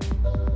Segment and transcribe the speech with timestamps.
[0.00, 0.49] Bye.